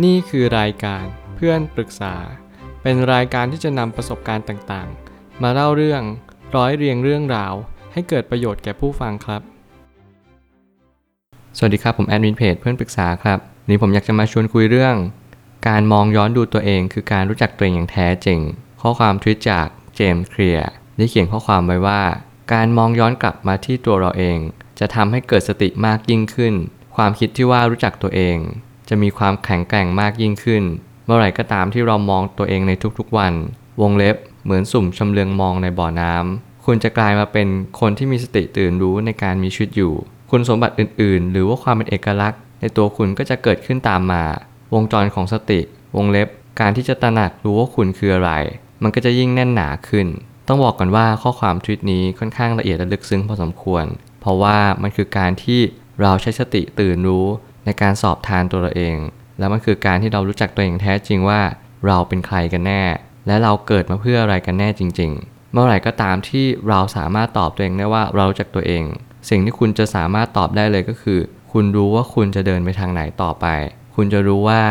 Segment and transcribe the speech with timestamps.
[0.00, 1.04] นี่คือรายการ
[1.36, 2.14] เพื่อนปรึกษา
[2.82, 6.02] เป็นรายการที่จะนำประสบการณ์ต่างๆ มาเล่าเรื่อง
[6.56, 7.54] ร้อยเรียงเรื่องราว
[7.92, 9.42] ให้เกิดประโยชน์แก่ผู้ฟังครับ
[11.56, 14.96] สวัสดีครับ ผมแอดมินเพจเพื่อนปรึกษาครับวันนี้ผมอยากจะมาชวนคุยเรื่อง
[15.68, 18.40] การมองย้อนดูตัวเอง คือการรู้จักตัวเองอย่างแท้จริง
[18.80, 19.66] ข้อความทวิตจาก
[19.96, 22.02] เจมส์เคลียร์ได้เขียนข้อความไว้ว่า
[22.52, 24.38] การมองย้อนกลับมาที่ตัวเราเอง
[24.78, 26.54] จะทำให้เกิดสติมากยิ่งขึ้น
[26.96, 28.38] ความคิดที่ว่ารู้จักตัวเอง
[28.92, 30.62] จะมีความแข็งแกร่งมากยิ่งขึ้น
[31.04, 33.32] เมื่อไหร่ก็ตามที่เรามองตัวเองในทุกๆวัน
[33.80, 37.48] วงเล็บเหมือนสุ่มชำเลืองมองในบ่อน้ำคุณจะกลายมาเป็น
[37.80, 39.92] คนที่มีสติตื่นรู้ในการมีชีวิตอยู่
[40.30, 44.24] คุณสมบัติอื่นๆ หรือว่าความเป็นเอกลักษณ์ ในตัวคุณก็จะเกิดขึ้นตามมา
[44.74, 45.60] วงจรของสติ
[45.96, 46.28] วงเล็บ
[46.60, 48.30] การที่จะตระหนักรู้ว่าคุณคืออะไร
[48.82, 50.06] มันก็จะยิ่งแน่นหนาขึ้น
[50.48, 53.84] ต้องบอกก่อนว่าข้อความทวิตนี้ค่อนข้างละเอียดและลึกซึ้งพอสมควร
[54.20, 55.60] เพราะว่ามันคือการที่
[56.00, 57.26] เราใช้สติตื่นรู้
[57.64, 58.96] ในการสอบทานตัวเราเอง
[59.38, 61.40] แล้วมันคือการที่เรารู้จักตัวเองแท้จริงว่า
[61.86, 62.82] เราเป็นใครกันแน่
[63.26, 68.84] และเราเกิดมาเพื่ออะไรกันแน่จริง ๆ เมื่อไหร่ก็ตามที่เราสามารถตอบตัวเองได้ว่าเรารู้จักตัวเอง
[69.28, 71.20] สิ่งที่คุณจะสามารถตอบได้เลยก็คือ
[71.52, 73.46] คุณรู้ว่าคุณจะเดินไปทางไหนต่อไป
[73.96, 74.62] คุณจะรู้ว่า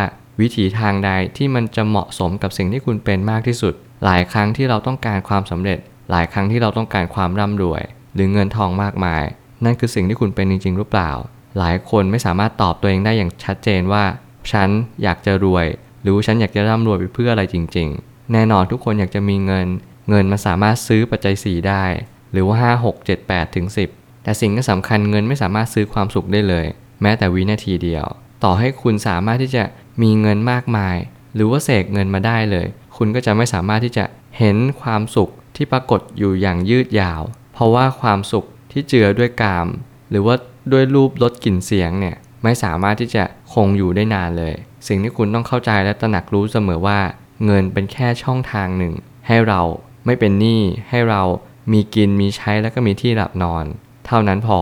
[0.41, 3.73] วิถีทางใดที่มันจะเหมาะสมกับสิ่งที่คุณเป็นมากที่สุด
[4.05, 5.79] หลายครั้งที่เราต้องการความสำเร็จ
[6.11, 7.81] หลายครั้งที่เราต้องการความร่ำรวย
[8.13, 9.23] หรือเงินทองมากมาย
[9.65, 11.11] นั่นคือสิ่งที่คุณเป็นจริงๆหรือเปล่า
[11.57, 14.03] หลายคนไม่สามารถตอบตัวเองได้อย่างชัดเจนว่า
[14.51, 14.69] ฉัน
[15.03, 15.65] อยากจะรวย
[16.01, 19.67] หรือฉันอยากจะร่ำรวยไปเพื่ออะไรจริง ๆ แน่นอนทุกคนอยากจะมีเงิน
[20.09, 21.83] เงินมันสามารถซื้อปัจจัย 4 ได้
[22.31, 26.65] หรือว่า 5 6 7 8ถึง10 แต่สิ่งที่สำคัญเงินไม่สามารถซื้อความสุขได้เลย
[27.01, 28.05] แม้แต่วินาทีเดียว
[28.43, 29.63] ต่อให้คุณสามารถที่จะ
[30.01, 30.97] มีเงินมากมาย
[31.35, 34.05] หรือว่าเสกเงินมาได้เลย คุณก็จะไม่สามารถที่จะ
[34.37, 37.21] เห็นความสุขที่ปรากฏอยู่อย่างยืดยาว
[37.53, 39.67] เพราะว่าความสุขที่เจือด้วยกาม
[40.09, 40.35] หรือว่า
[40.71, 43.23] ด้วยรูปลดกลิ่นเสียงเนี่ยไม่สามารถที่จะ
[43.53, 44.53] คงอยู่ได้นานเลย
[44.87, 46.99] สิ่งที่คุณต้องเข้าใจและตระหนักรู้เสมอว่า
[47.45, 48.93] เงินเป็นแค่ช่องทางหนึ่ง
[49.27, 49.61] ให้เรา
[50.05, 51.21] ไม่เป็นหนี้ให้เรา
[51.71, 53.65] มีกินมีใช้แล้วก็มีที่หลับนอน
[54.05, 54.59] เท่านั้นพอ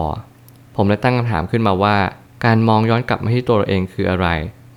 [0.76, 1.98] ผมเลยตั้งคำถามขึ้นมาว่า
[2.46, 4.28] การมองย้อนกลับมาที่ตัวเราเองคืออะไร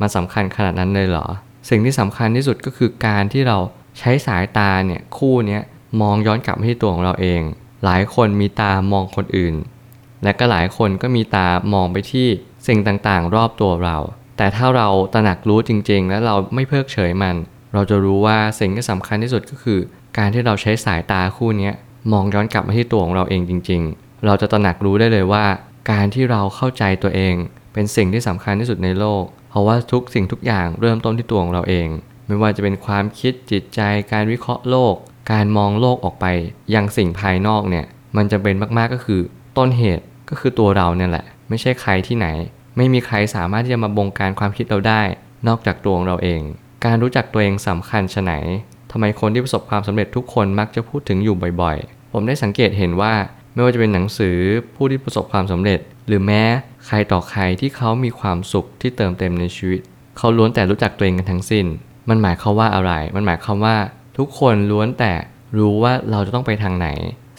[0.00, 1.27] มันสำคัญขนาดนั้นเลยเหรอ
[1.69, 3.59] สิ่งที่สำคัญที่สุดก็คือการที่เรา
[3.99, 5.59] ใช้สายตาเนี่ยคู่นี้
[6.00, 7.41] มองย้อนกลับมาที่ตัวของเราเอง
[7.84, 9.54] หลายคนมีตามองคนอื่น
[10.25, 12.28] และก็หลายคนก็มีตามองไปที่
[12.66, 13.97] สิ่งต่างๆ รอบตัวเรา
[14.37, 17.37] แต่ถ้าเราตระหนักรู้จริง ๆ และเราไม่เพิกเฉยมัน
[17.75, 19.81] เราจะรู้ว่าสิ่งที่สำคัญที่สุดก็คือ
[20.19, 21.71] การที่เราใช้สายตาคู่นี้
[22.12, 25.44] มองย้อนกลับมาที่ตัวของเราเองจริง ๆ เราจะตระหนักรู้ได้เลยว่า
[25.91, 27.34] การที่เราเข้าใจตัวเอง
[27.72, 31.89] เป็นสิ่งที่สำคัญที่สุดในโลก เพราะว่าทุกสิ่งทุกอย่างเริ่มต้นที่ตัวของเราเอง
[32.27, 33.81] ไม่ว่าจะเป็นความคิดจิตใจ
[34.12, 34.94] การวิเคราะห์โลก
[35.33, 36.27] การมองโลกออกไป
[36.75, 39.21] ยังสิ่งภายนอกเนี่ยมันจะเป็นมากๆก็คือ
[39.59, 42.28] ต้นเหตุ ก็คือตัวเราเนี่ยแหละ ไม่ใช่ใครที่ไหน
[42.77, 45.03] ไม่มีใครสามารถที่จะมาบงการความคิดเราได้
[45.49, 46.43] นอกจากตัวของเราเอง
[46.84, 48.33] การรู้จักตัวเองสำคัญชะไหน
[48.91, 53.15] ทำไมคนที่ประสบความสำเร็จทุกคนมักจะพูดถึงอยู่บ่อยๆ ผมได้สังเกตเห็นว่า
[53.55, 54.37] ไม่ว่าจะเป็นหนังสือ
[54.75, 56.43] ผู้ที่ประสบความสำเร็จ หรือแม้
[56.87, 59.81] ใครต่อใครที่เขามีความสุขที่เติมเต็มในชีวิต
[60.19, 61.66] เขาล้วนแต่รู้จักตัวเองกันทั้งสิ้น
[62.09, 63.77] มันหมายความว่าอะไร มันหมายความว่า
[64.19, 65.12] ทุกคนล้วนแต่
[65.59, 66.89] รู้ว่าเราจะต้องไปทางไหน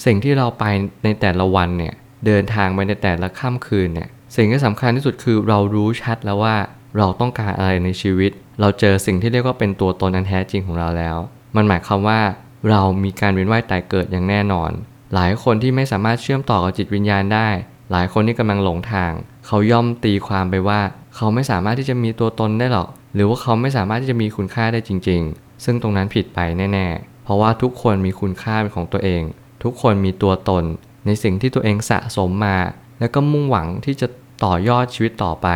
[0.05, 0.63] สิ่งที่เราไป
[1.03, 1.94] ในแต่ละวันเนี่ย
[2.25, 6.56] เดินทางไปในแต่ละค่ำคืนเนี่ยสิ่งที่สำคัญที่สุดคือเรารู้ชัดแล้วว่า
[6.97, 11.17] เราต้องการอะไรในชีวิต เราเจอสิ่งที่เรียกว่าเป็นตัวตนอันแท้จริงของเราแล้ว
[11.56, 12.19] มันหมายความว่า
[12.69, 14.72] เรามีการเวียนว่ายตายเกิดอย่างแน่นอน
[15.13, 17.47] หลายคนที่ไม่สามารถเชื่อมต่อกับจิตวิญญาณได้
[17.91, 19.12] หลายคนที่กำลังหลงทาง
[19.47, 20.81] เขาย่อมตีความไปว่า
[21.16, 26.39] เขาไม่สามารถที่จะมีตัวตนได้หรอก หรือว่าเขาไม่สามารถที่จะมีคุณค่าได้จริง ๆ ซึ่งตรงนั้นผิดไป
[26.73, 29.23] แน่ ๆ เพราะว่าทุกคนมีคุณค่าเป็นของตัวเอง
[29.63, 30.63] ทุกคนมีตัวตน
[31.05, 32.57] ในสิ่งที่ตัวเองสะสมมา
[32.99, 34.07] แล้วก็มุ่งหวังที่จะ
[34.43, 35.47] ต่อยอดชีวิตต่อไป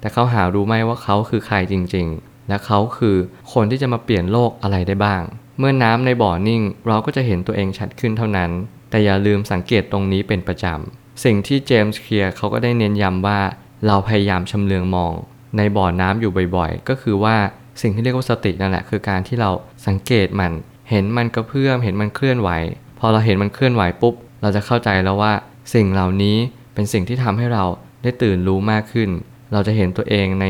[0.00, 3.16] แต่เขาหารู้ไหมว่าเขาคือใครจริง ๆ และเขาคือ
[3.52, 5.22] คนที่จะมาเปลี่ยนโลกอะไรได้บ้าง
[5.58, 8.50] เมื่อน้ำในบ่อนิ่ง เราก็จะเห็นตัวเองชัดขึ้นเท่านั้น
[8.90, 13.40] แต่อย่าลืมสังเกตตรงนี้เป็นประจำ สิ่งที่เจมส์เคลียร์เขาก็ได้เน้นย้ำว่า
[13.86, 15.12] เราพยายามชำเลืองมอง
[15.56, 17.36] ในบ่อน้ำอยู่บ่อยๆ ก็คือว่า
[17.82, 19.50] สิ่งที่เรียกว่าสตินั่นแหละคือการที่เรา
[19.86, 20.52] สังเกตมัน
[20.90, 22.50] เห็นมันกระเพื่อมเห็นมันเคลื่อนไหว
[22.98, 25.32] พอเราเห็นมันเคลื่อนไหวปุ๊บ เราจะเข้าใจแล้วว่า
[25.74, 26.36] สิ่งเหล่านี้
[26.74, 27.64] เป็นสิ่งที่ทำให้เรา
[28.02, 29.10] ได้ตื่นรู้มากขึ้น
[29.52, 30.46] เราจะเห็นตัวเองใน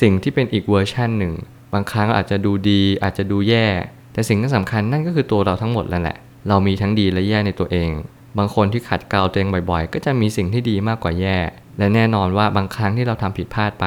[0.00, 1.32] สิ่งที่เป็นอีกเวอร์ชันหนึ่ง
[1.72, 3.66] บางครั้งอาจจะดูดี อาจจะดูแย่
[4.12, 6.16] แต่สิ่งที่สำคัญนั่นก็คือตัวเราทั้งหมดแล้วแหละ
[6.48, 7.90] เรามีทั้งดีและแย่ในตัวเอง
[8.38, 11.38] บางคนที่ขัดเกลาตัวเองบ่อยๆ ก็จะมีสิ่งที่ดีมากกว่าแย่
[11.78, 13.86] และแน่นอนว่าบางครั้งที่เราทำผิดพลาดไป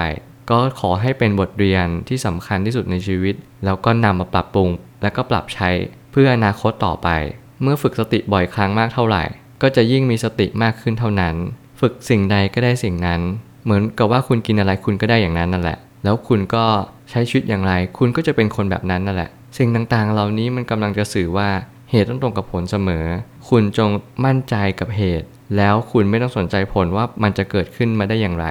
[0.50, 3.36] ก็ขอให้เป็นบทเรียนที่สำคัญที่สุดในชีวิต
[3.66, 4.69] แล้วก็นำมาปรับปรุง
[5.02, 5.69] และก็ปรับใช้
[6.12, 7.10] เพื่ออนาคตต่อไป
[7.62, 9.24] เมื่อฝึกสติบ่อยครั้งมากเท่าไหร่
[9.62, 11.36] ก็จะยิ่งมีสติมากขึ้นเท่านั้น
[11.80, 13.22] ฝึกสิ่งใดก็ได้สิ่งนั้น
[13.63, 16.66] เหมือนกับว่าคุณกินอะไรคุณก็ได้อย่างนั้นนั่นแหละ แล้วคุณก็
[17.10, 21.50] ใช้ชีวิตอย่างไร คุณก็จะเป็นคนแบบนั้นนั่นแหละ สิ่งต่างๆ เหล่านี้มันกำลังจะสื่อว่า
[21.92, 23.06] เหตุต้องตรงกับผลเสมอ
[23.50, 23.90] คุณจง
[24.25, 28.48] มั่นใจกับเหตุ แล้วคุณไม่ต้องสนใจผลว่ามันจะเกิดขึ้นมาได้อย่างไร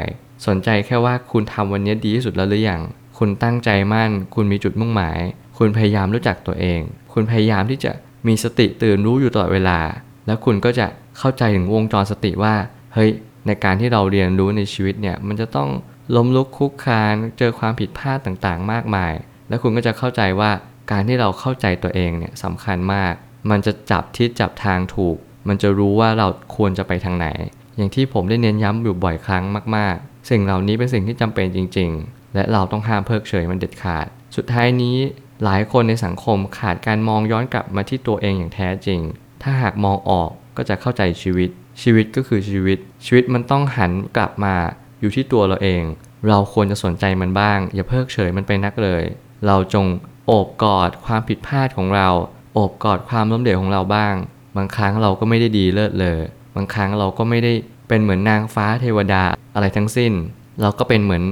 [0.46, 2.80] สนใจแค่ว่าคุณทำวันนี้ดีที่สุดแล้วหรือยัง
[3.18, 5.20] คุณตั้งใจมั่น คุณมีจุดมุ่งหมาย
[5.58, 6.80] คุณพยายามรู้จักตัวเอง
[7.12, 7.92] คุณพยายามที่จะ
[8.26, 9.78] มีสติตื่นรู้อยู่ตลอดเวลา
[10.26, 10.86] แล้วคุณก็จะ
[11.18, 12.54] เข้าใจถึงวงจรสติว่า
[12.94, 13.10] เฮ้ย
[13.46, 15.68] ในการที่เราเรียนรู้ในชีวิตเนี่ย มันจะต้อง
[16.16, 19.12] ล้มลุกคุกคาน เจอความผิดพลาดต่างๆ มากมาย
[19.48, 20.50] แล้วคุณก็จะเข้าใจว่า
[20.90, 23.12] การที่เราเข้าใจตัวเองเนี่ยสำคัญมาก
[23.50, 25.16] มันจะจับทิศจับทางถูก
[25.48, 27.26] มันจะรู้ว่าเราควรจะไปทางไหน
[27.76, 29.44] อย่างที่ผมได้เน้นย้ำอยู่บ่อยครั้ง
[29.76, 34.06] มากๆ สิ่งเหล่านี้เป็นสิ่งที่จำเป็นจริง ๆ และเราต้องห้ามเพิกเฉยมันเด็ดขาด
[34.36, 34.96] สุดท้ายนี้
[35.44, 39.00] หลายคนในสังคมขาดการมองย้อนกลับมาที่ตัวเองอย่างแท้จริง
[39.42, 41.50] ถ้าหากมองออกก็จะเข้าใจชีวิต
[41.82, 44.54] ชีวิตก็คือชีวิต ชีวิตมันต้องหันกลับมา
[45.00, 45.82] อยู่ที่ตัวเราเอง
[46.28, 49.02] เราควรจะสนใจมันบ้าง อย่าเพิกเฉยมันไปนักเลย
[49.46, 49.86] เราจง
[50.26, 52.08] โอบกอดความผิดพลาดของเรา
[52.54, 54.14] โอบกอดความล้มเหลวของเราบ้าง
[54.56, 56.20] บางครั้งเราก็ไม่ได้ดีเลิศเลย
[56.56, 57.52] บางครั้งเราก็ไม่ได้
[57.88, 60.12] เป็นเหมือนนางฟ้าเทวดาอะไรทั้งสิ้น
[60.60, 61.22] เราก็เป็นเหมือน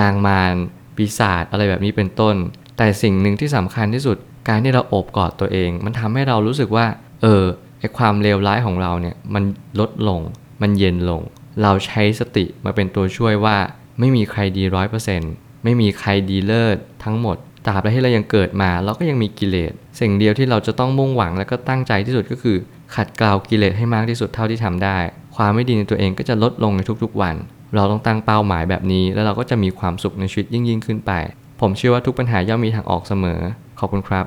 [0.00, 0.54] นางมาร
[0.96, 2.36] ปีศาจอะไรแบบนี้เป็นต้น
[2.76, 4.16] แต่สิ่งหนึ่งที่สำคัญที่สุด
[4.48, 6.86] การที่เราโอบกอดตัวเอง มันทำให้เรารู้สึกว่า
[7.22, 7.44] เออ
[7.78, 9.44] ไอความเลวร้ายของเราเนี่ยมัน
[9.80, 10.20] ลดลง
[10.62, 11.22] มันเย็นลง
[11.62, 13.56] เราใช้สติมาเป็นตัวช่วยว่า
[13.98, 15.32] ไม่มีใครดีร้อยเปอร์เซ็นต์
[15.64, 17.36] ไม่มีใครดีเลิศทั้งหมด
[17.66, 22.56] ตราบใดที่เรายังเกิดมาเราก็ยังมีกิเลสสิ่งเดียวที่เราจะต้องมุ่งหวังและก็ตั้งใจที่สุดก็คือ
[22.94, 24.98] ขัดเกลากิเลสให้มากที่สุดเท่าที่ทำได้
[25.36, 27.36] ความไม่ดีในตัวเองก็จะลดลงในทุกๆวัน
[27.74, 31.12] เราต้องตั้งเป้าหมายแบบนี้ แล้วเราก็จะมีความสุขในชีวิตยิ่งยิ่งขึ้นไป
[31.60, 33.40] ผมเชื่อว่าทุกปัญหาย่อมมีทางออกเสมอ
[33.78, 34.26] ขอบคุณครับ